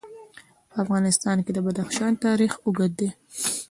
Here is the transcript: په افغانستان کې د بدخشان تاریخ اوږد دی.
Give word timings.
په 0.71 0.75
افغانستان 0.83 1.37
کې 1.45 1.51
د 1.53 1.59
بدخشان 1.65 2.11
تاریخ 2.25 2.51
اوږد 2.65 2.91
دی. 2.99 3.09